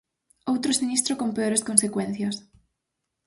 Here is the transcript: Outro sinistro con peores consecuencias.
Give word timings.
Outro 0.51 0.71
sinistro 0.79 1.13
con 1.19 1.29
peores 1.37 1.65
consecuencias. 1.69 2.35